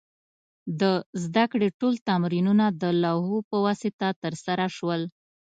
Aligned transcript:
د 0.79 0.81
زده 1.23 1.45
کړې 1.51 1.69
ټول 1.79 1.93
تمرینونه 2.09 2.65
د 2.81 2.83
لوحو 3.03 3.37
په 3.49 3.57
واسطه 3.65 4.07
ترسره 4.23 4.67
شول. 4.75 5.01